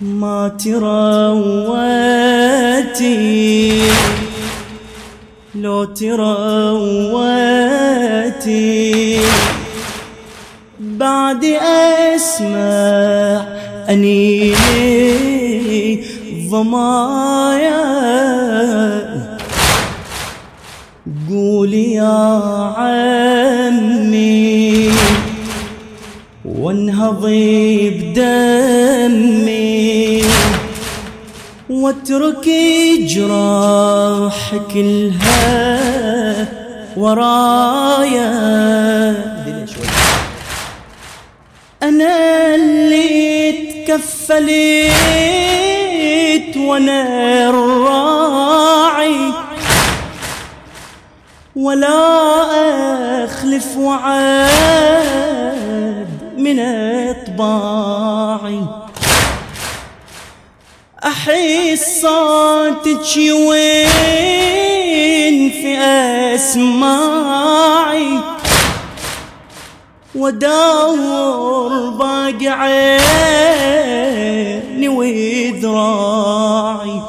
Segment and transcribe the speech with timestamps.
[0.00, 1.04] ما تروتي.
[5.54, 6.74] لو تروتي.
[10.80, 11.44] بعد
[12.14, 14.54] أسمع انيني
[16.50, 17.84] ضمايا
[21.30, 22.42] قولي يا
[22.76, 24.24] عمي
[26.44, 29.44] وانهضي بدمي
[31.70, 36.48] واتركي جراح كلها
[36.96, 38.34] ورايا.
[41.82, 43.23] أنا اللي
[43.86, 44.92] تكفلت
[46.56, 49.32] وأنا الراعي
[51.56, 54.54] ولا أخلف وعاد
[56.38, 56.60] من
[57.10, 58.60] إطباعي.
[61.04, 63.90] احس صوتك وين
[65.50, 65.78] في
[66.34, 67.73] أسماعي؟
[70.14, 72.78] ودور باقي عيني
[74.88, 77.00] وذراعي.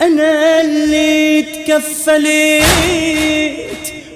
[0.00, 2.64] أنا اللي تكفلت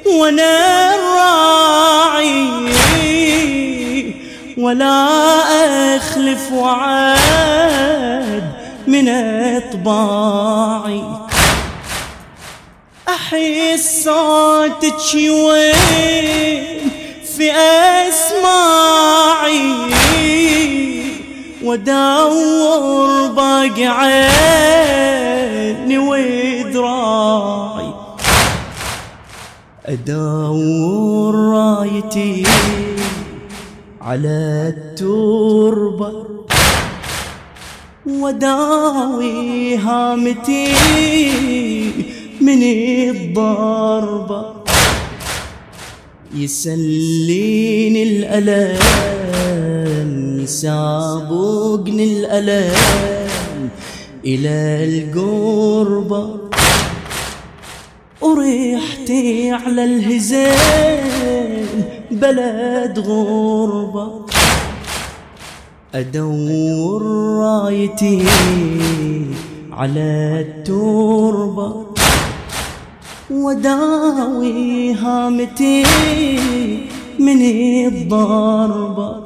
[0.06, 2.64] وأنا الراعي.
[4.58, 5.06] ولا
[5.96, 8.44] أخلف وعاد
[8.86, 11.04] من إطباعي.
[13.24, 16.90] احس صوتك وين
[17.36, 17.50] في
[18.08, 19.62] أسماعي
[21.64, 24.78] ودور باقي عيني
[25.98, 27.90] وذراعي
[29.86, 32.42] أدور رايتي
[34.00, 36.24] على التربة
[38.06, 40.74] وداوي هامتي
[42.44, 44.42] من الضربة.
[46.34, 48.80] يسليني الألم
[50.42, 53.68] يسابقني الألم
[54.24, 56.24] إلى القربة.
[58.20, 61.66] وريحتي على الهزال
[62.10, 64.26] بلد غربة.
[65.94, 67.02] أدور
[67.40, 68.26] رايتي
[69.72, 71.83] على التربة.
[73.30, 75.86] وداوي هامتي
[77.18, 77.42] من
[77.86, 79.24] الضربة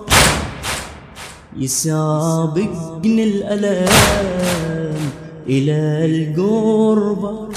[1.57, 5.11] يسابقني الألم
[5.49, 7.49] إلى القربة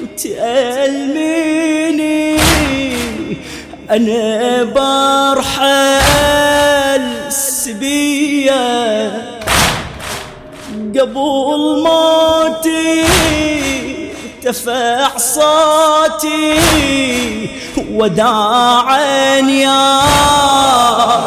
[0.03, 1.78] وتألميني.
[3.91, 5.79] أنا برحل
[7.33, 9.09] سبية.
[11.01, 13.05] قبل موتي
[14.47, 16.61] ارتفع صوتي
[17.91, 20.01] وداعا يا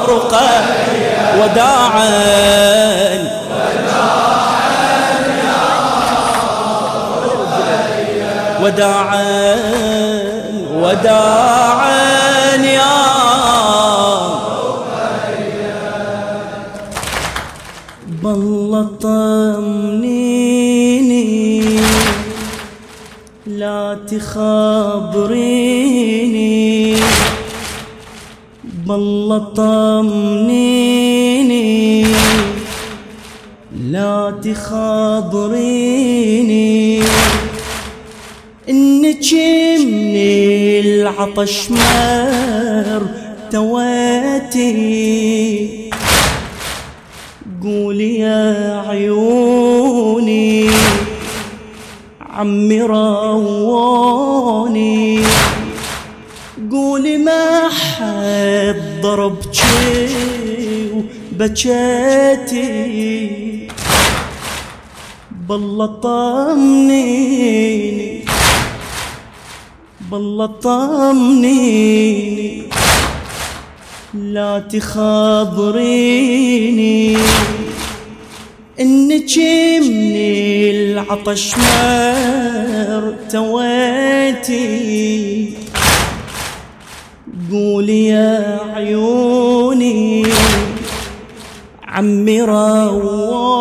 [0.07, 2.21] رقية وداعا
[8.62, 9.56] وداعا
[10.74, 12.20] وداعا
[19.01, 20.42] طمنيني
[23.48, 24.92] لا تخبريني
[28.88, 31.01] بالله طمنيني.
[33.92, 35.72] لا تخبريني
[38.69, 39.34] انك
[39.80, 40.16] من
[40.86, 43.04] العطش مر
[43.51, 44.72] تواتي.
[47.63, 50.69] قولي يا عيوني
[52.22, 54.02] عم رووني
[56.72, 60.08] قولي ما حد ضربتي
[60.94, 62.68] وبكيتي.
[65.50, 67.31] بالله طمنيني
[70.12, 72.02] بالله طمنيني.
[74.13, 76.08] لا تخبريني
[78.80, 79.38] إنك
[79.81, 81.56] من العطش
[83.31, 85.54] مرتويتي
[87.52, 90.25] قولي يا عيوني
[91.88, 93.52] عمي رووني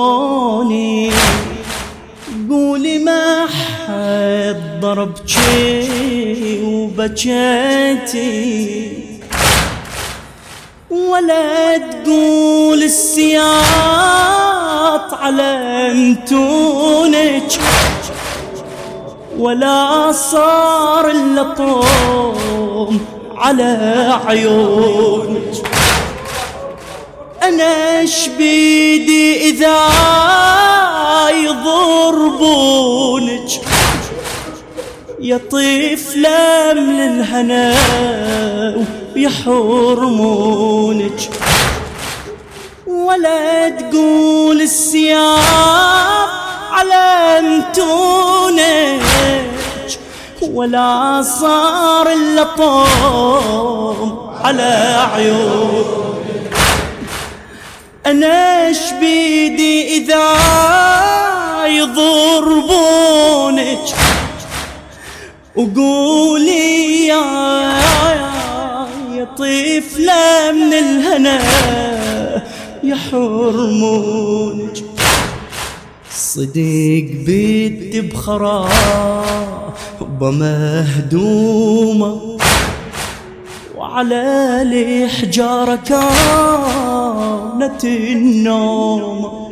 [2.50, 5.31] قولي ما حد ضربك
[6.64, 8.31] وبكيتي
[11.08, 13.44] ولا تقول السياط
[15.14, 17.52] على متونك
[19.38, 23.00] ولا صار اللطوم
[23.37, 23.79] على
[24.26, 25.52] عيونك
[27.43, 28.05] أنا
[28.38, 29.76] بيدي إذا
[32.31, 33.50] يضربونك
[35.20, 37.75] يا طفلة من الهنا
[39.16, 40.80] ويحرمونك
[42.86, 46.30] ولا تقول السياق
[46.72, 49.02] على متونك
[50.52, 52.78] ولا صار اللطم
[54.44, 56.56] على عيونك.
[58.06, 60.36] أنا بيدي إذا
[61.66, 63.18] يضربونك
[65.56, 67.79] وقولي يا
[69.40, 71.40] طفلة من الهنا.
[72.84, 74.84] يحرمونك
[76.10, 79.70] صديق بيت بخراب
[80.20, 82.38] مهدومة.
[83.76, 84.22] وعلى
[84.62, 89.50] الحجارة كانت النومة.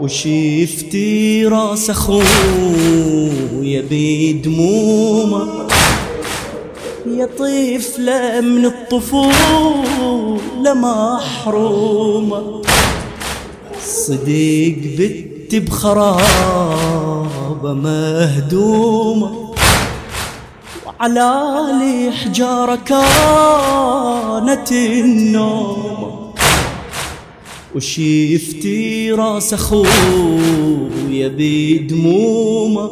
[0.00, 5.66] وشفتي راس أخويا بدمومه
[7.16, 10.38] يا طفلة من الطفولة
[10.74, 12.62] محرومة.
[13.80, 19.54] صديق بت بخرابة مهدومة.
[20.86, 21.60] وعلى
[22.08, 26.32] الحجارة كانت النومة.
[27.74, 32.90] وشفتي راس أخويا بدمومة.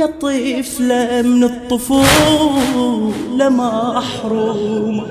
[0.00, 5.06] يا طفلة من الطفولة محرومة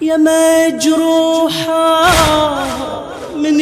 [0.00, 2.06] يا مجروحة
[3.36, 3.58] من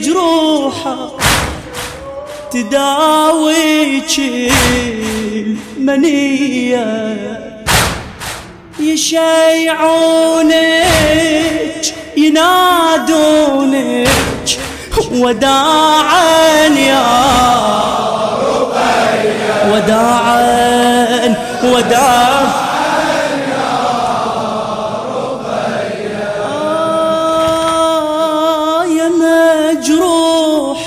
[0.00, 1.10] جروحة
[2.50, 4.18] تداويك
[5.76, 7.40] المنية.
[8.80, 9.80] يشيعونك
[12.16, 14.08] ينادونك
[15.12, 17.30] وداعا يا
[19.68, 21.34] وداعا
[21.64, 22.50] وداعا
[27.50, 30.78] آه يا مجروح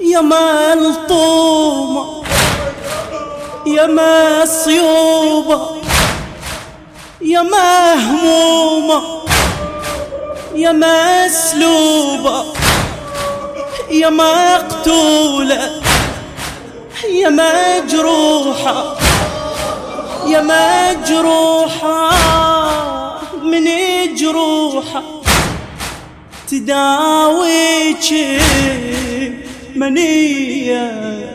[0.00, 2.06] يا ملطومة
[3.66, 5.60] يا مصيوبة
[7.20, 9.02] يا مهمومة
[10.54, 12.44] يا مسلوبة
[13.90, 15.80] يا مقتولة
[17.04, 18.96] يا مجروحة
[20.26, 22.10] يا مجروحة
[23.42, 23.64] من
[24.14, 25.02] جروحة
[26.50, 28.14] تداويك
[29.76, 31.26] منية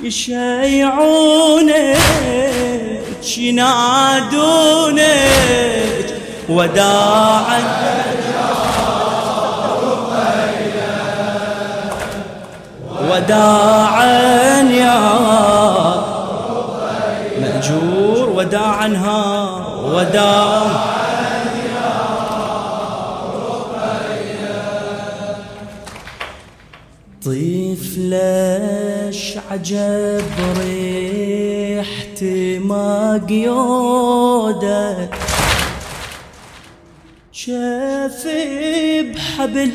[0.00, 1.98] يشيعونك
[3.38, 5.04] ينادونك
[6.48, 7.84] وداعا.
[13.10, 13.73] وداعا.
[18.54, 20.94] وداعا ها وداعا
[28.04, 30.24] طفلش عجب
[30.58, 35.14] ريحتي ما قيودك
[37.32, 39.70] شافي بحبل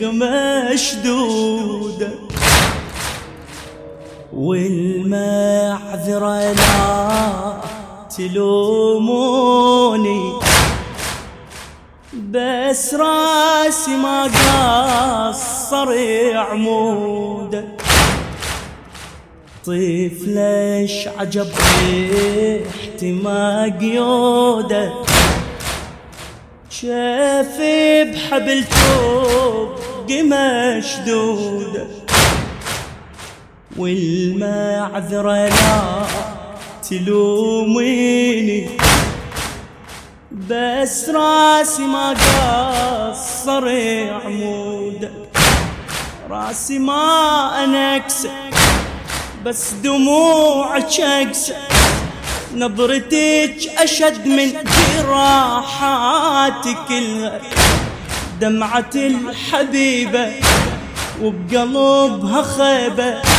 [0.00, 2.25] تبقى مشدودة
[4.36, 5.72] والمعذرة
[6.52, 7.60] لا
[8.16, 9.56] تلوموني.
[12.30, 15.88] بس راسي ما قصر
[16.36, 17.64] عموده
[19.64, 21.48] طفلش عجب
[21.88, 24.92] ريحتي ما قيوده
[26.70, 29.68] شافي بحبل توب
[30.10, 31.95] مشدوده
[33.78, 36.06] والمعذرة لا
[36.90, 38.68] تلوميني.
[40.50, 43.68] بس راسي ما قصر
[44.24, 45.10] عموده
[46.30, 48.30] راسي ما انكسه
[49.44, 51.54] بس دموعك اكسه
[52.54, 54.52] نظرتك أشد من
[54.96, 57.40] جراحاتك كلها
[58.40, 60.32] دمعة الحبيبة
[61.22, 63.35] وبقلبها خيبة.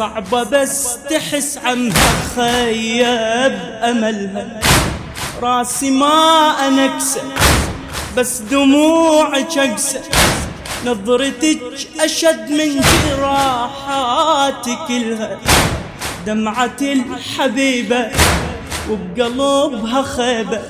[0.00, 4.60] صعبة بس تحس عنها خيب أملها
[5.42, 7.20] راسي ما أنكسه
[8.16, 10.00] بس دموعك أقسى
[10.86, 11.58] نظرتك
[12.00, 15.38] أشد من جراحاتك كلها.
[16.26, 18.10] دمعة الحبيبة
[18.90, 20.60] وبقلبها خيبة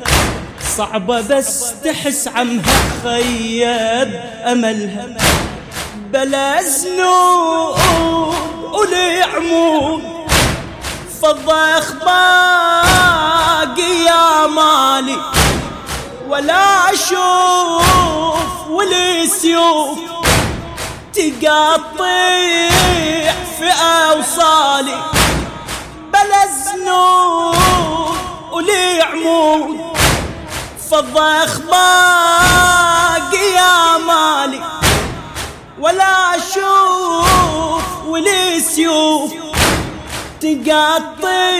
[0.77, 2.73] صعبة بس تحس عنها
[3.05, 4.21] خيب
[4.53, 5.07] أملها
[6.13, 8.35] بلا زنوب
[8.73, 10.03] ولي عمود
[11.23, 15.19] فضخ باقي يا مالي.
[16.29, 19.99] ولا أشوف ولي سيوف
[21.13, 21.77] تقطع
[23.59, 24.99] في أوصالي.
[26.13, 28.17] بلا زنوب
[28.53, 29.81] ولي عمود
[30.91, 34.63] فضخ باقي يا مالي.
[35.81, 39.33] ولا أشوف ولي سيوف
[40.41, 41.51] تقطع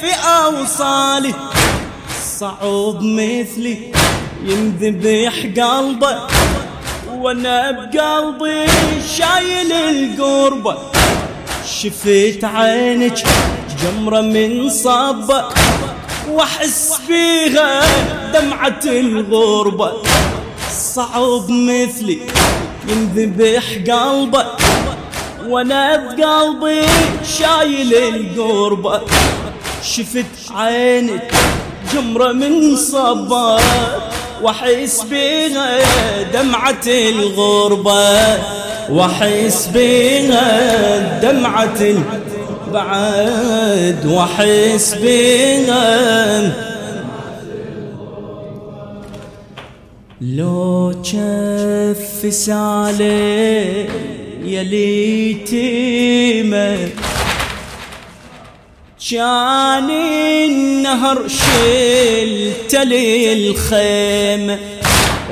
[0.00, 1.34] في أوصالي.
[2.38, 3.92] صعوب مثلي
[4.44, 6.18] ينذبح قلبه
[7.14, 8.66] وأنا بقلبي
[9.16, 10.78] شايل القربة.
[11.66, 13.24] شفت عينك
[13.82, 15.44] جمرة من صبة
[16.30, 17.82] وأحس بيها
[18.32, 19.92] دمعة الغربة.
[20.70, 22.18] صعب مثلي
[22.88, 24.44] ينذبح قلبه
[25.48, 26.86] وأنا بقلبي
[27.38, 29.00] شايل القربة.
[29.82, 31.34] شفت عينك
[31.94, 33.58] جمرة من صبا
[34.42, 35.78] وأحس بيها
[36.32, 38.38] دمعة الغربة.
[38.90, 41.80] وأحس بيها دمعة
[42.72, 46.52] بعد وأحس بيها
[50.20, 53.86] لو جف سالي
[54.44, 56.08] يا ليتيمه.
[59.10, 64.58] كان النهر شلت لي الخيمة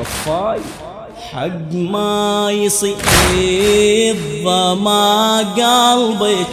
[0.00, 0.60] وفاي
[1.32, 6.46] حق ما يصير ضما قلبك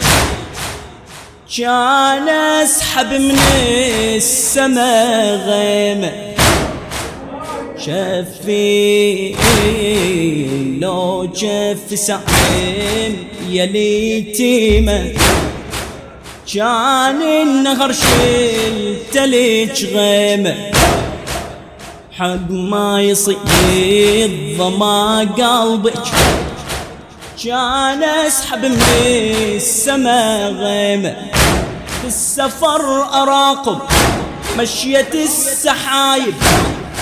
[1.58, 3.38] كان أسحب من
[4.16, 6.29] السما غيمة.
[7.80, 9.34] شفي
[10.80, 15.12] لو جف سعيم يا ليتيمه
[16.54, 20.54] كان النهر شلت ليج غيمة.
[22.12, 26.02] حق ما يصيد ضما قلبك.
[27.44, 28.82] كان اسحب من
[29.56, 31.16] السما غيمة.
[32.04, 33.78] بالسفر أراقب
[34.58, 36.34] مشية السحايب.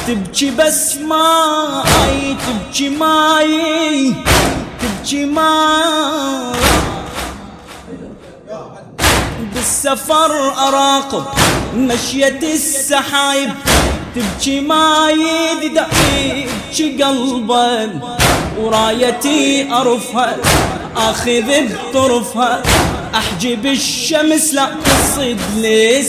[0.09, 4.15] تبكي بس ماي تبكي ماي
[4.81, 6.53] تبكي ماي.
[9.55, 11.25] بالسفر أراقب
[11.75, 13.51] مشية السحايب
[14.15, 15.09] تبكي ما
[15.63, 18.01] تبكي قلبا.
[18.61, 20.37] ورايتي أرفها
[20.97, 22.63] أخذ بطرفها.
[23.15, 26.01] أحجب الشمس لا تصد لي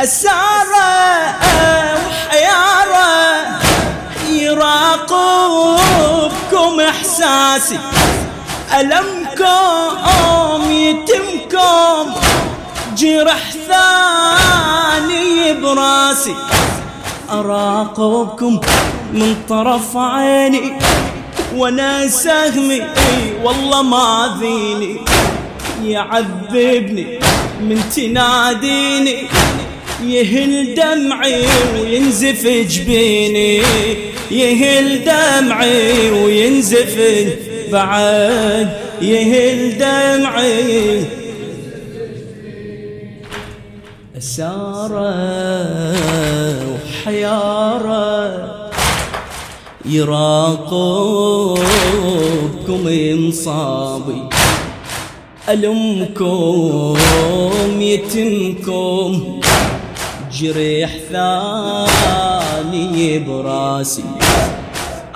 [0.00, 3.08] السبايا أسارة وحيارة
[4.28, 5.60] يراقبكم
[6.80, 7.78] إحساسي.
[8.80, 12.14] ألمكم يتمكم
[12.96, 16.34] جرح ثاني براسي.
[17.30, 18.60] أراقبكم
[19.12, 20.78] من طرف عيني
[21.54, 22.82] وأنا سهمي
[23.42, 25.00] والله ما ذيني
[25.82, 27.20] يعذبني
[27.60, 29.28] من تناديني.
[30.04, 31.44] يهل دمعي
[31.80, 33.62] وينزف جبيني.
[34.30, 36.96] يهل دمعي وينزف
[37.72, 38.68] بعد.
[39.02, 41.04] يهل دمعي.
[44.18, 45.16] أسارة
[47.04, 48.70] حيارة
[49.84, 51.16] يراقبكم
[53.28, 54.22] مصابي
[55.48, 56.96] ألمكم
[57.80, 59.40] يتمكم.
[60.40, 64.04] جريح ثاني براسي.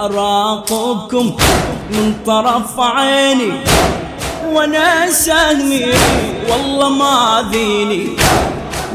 [0.01, 1.37] أراقبكم
[1.91, 3.53] من طرف عيني
[4.53, 5.87] وأنا سهمي
[6.51, 8.07] والله ما ذيني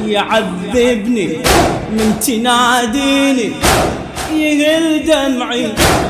[0.06, 1.28] يعذبني
[1.92, 3.52] من تناديني.
[4.34, 5.70] يهل دمعي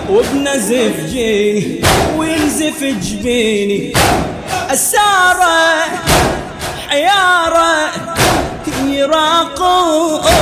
[0.10, 1.81] وبنزف جيني
[2.17, 3.93] وينزف جبيني.
[4.69, 5.84] أسارة
[6.89, 7.91] حيارة
[8.97, 10.35] يراقبكم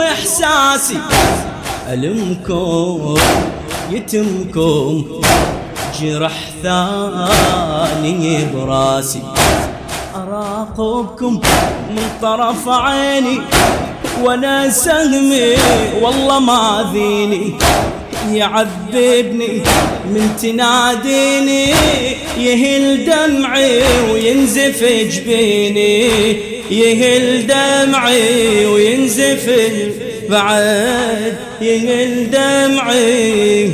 [0.00, 0.98] إحساسي.
[1.92, 3.18] ألمكم
[3.90, 5.04] يتمكم
[6.00, 9.22] جرح ثاني براسي.
[10.16, 11.40] أراقبكم
[11.90, 13.40] من طرف عيني
[14.22, 15.56] وأنا سهمي
[16.02, 17.54] والله ما ذيني
[18.32, 19.62] يعذبني
[20.12, 21.74] من تناديني
[22.38, 26.49] يهل دمعي وينزف جبيني.
[26.70, 29.50] يهل دمعي وينزف
[30.30, 33.70] بعد يهل دمعي.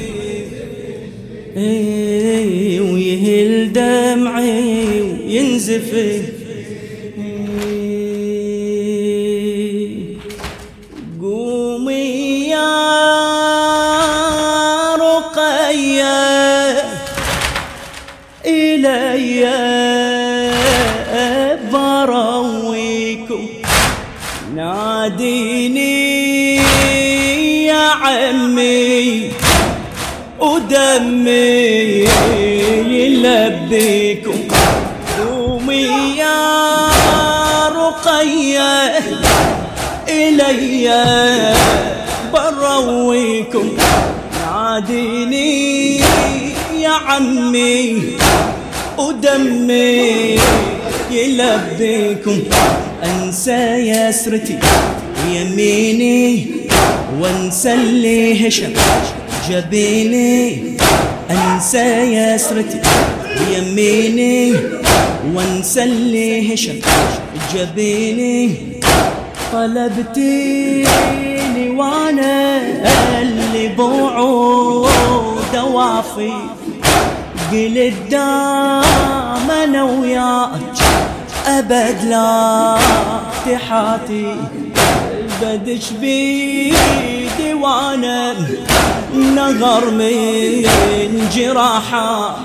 [2.80, 5.90] ويهل دمعي وينزف
[11.22, 12.96] قومي يا
[14.96, 16.16] رقية
[18.46, 19.85] إلي
[25.06, 26.56] ناديني
[27.66, 29.30] يا عمي
[30.40, 32.04] ودمي
[32.90, 34.38] يلبيكم
[35.18, 35.86] قومي
[36.18, 36.88] يا
[37.68, 38.98] رقية
[40.08, 40.90] إلي
[42.32, 43.76] برويكم
[44.46, 45.98] ناديني
[46.80, 48.02] يا عمي
[48.98, 50.38] ودمي
[51.10, 52.42] يلبيكم
[53.26, 54.58] أنسى يسرتي
[55.32, 56.46] يميني
[57.20, 58.72] وانسى اللي هشم.
[59.50, 60.62] جبيني
[61.30, 62.80] انسى يسرتي
[63.38, 64.54] بيميني
[65.34, 66.74] وانسى اللي هشم.
[67.54, 68.54] جبيني
[69.52, 70.86] طلبتيني
[71.76, 72.62] وأنا
[73.22, 74.86] اللي بوعود
[75.72, 76.32] وافي.
[77.52, 80.85] قلت دام أنا وياك.
[81.46, 82.78] أبد لا
[83.46, 84.36] تحاتي
[85.42, 88.34] بدش بيدي وأنا
[89.14, 92.36] نغر من جراحة.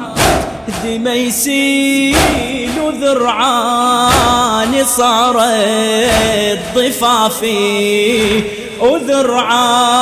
[0.83, 8.43] دمي يسيل وذرعاني صارت ضفافي.
[8.81, 9.97] وذرعاني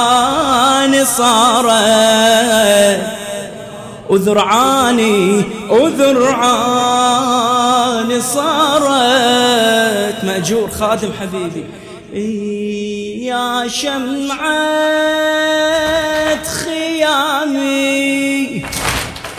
[1.06, 2.40] صارت
[4.10, 6.22] وذرعاني وذرعاني
[8.22, 11.66] صارت مأجور خادم حبيبي.
[13.26, 14.50] يا شمعة
[16.66, 18.64] خيامي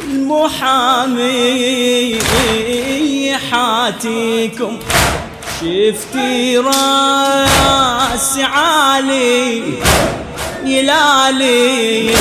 [0.05, 1.31] المحامي
[3.51, 4.79] حاتيكم.
[5.61, 9.63] شفتي راس عالي.
[10.65, 12.15] يلالي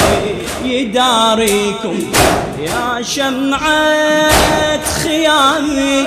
[0.63, 1.99] يداريكم.
[2.59, 4.29] يا شمعة
[5.03, 6.05] خيامي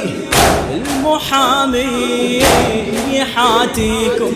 [0.74, 2.42] المحامي
[3.36, 4.32] حاتيكم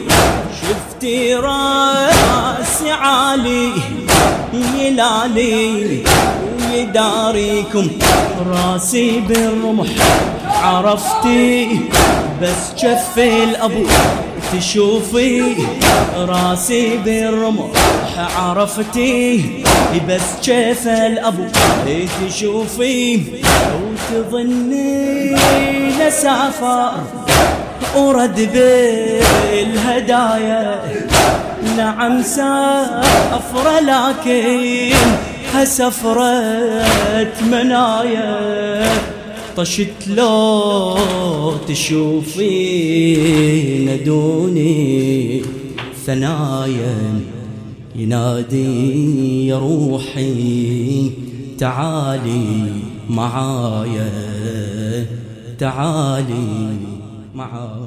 [0.60, 3.72] شفتي راسي عالي
[4.78, 6.02] يلالي
[6.72, 7.90] ويداريكم.
[8.46, 9.88] راسي بالرمح
[10.62, 11.80] عرفتي
[12.42, 13.84] بس جف الأبو
[14.52, 15.54] تشوفي
[16.16, 17.68] راسي بالرمح
[18.38, 19.44] عرفتي
[20.08, 21.44] بس كيف الأبو؟
[22.28, 23.20] تشوفي
[24.12, 25.36] وتظني
[26.00, 26.92] لسافر؟
[27.96, 28.38] ورد
[29.52, 30.80] بالهدايا.
[31.76, 34.92] نعم سافرة لكن
[35.54, 36.32] هسفرة
[37.50, 38.88] منايا.
[39.56, 40.96] طشت لو
[41.68, 42.46] تشوفي
[43.84, 45.42] ندوني
[46.06, 47.20] ثنايا
[47.96, 51.10] ينادي يا روحي
[51.58, 52.72] تعالي
[53.10, 54.10] معايا
[55.58, 56.76] تعالي
[57.34, 57.85] معايا.